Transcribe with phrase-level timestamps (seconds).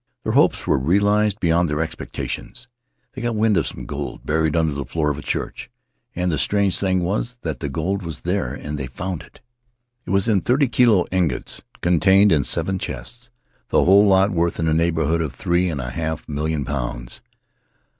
[0.23, 2.67] Their hopes were realized beyond all expectations.
[3.13, 5.69] They got wind of some gold buried under the floor of a church,
[6.15, 9.41] and the strange thing was that the gold was there and they found it.
[10.05, 13.29] It was in thirty kilo ingots, contained in seven chests,
[13.69, 17.21] the whole lot worth in the neighborhood of three and a half million pounds.